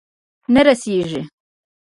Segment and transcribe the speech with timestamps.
[0.53, 1.21] نه رسیږې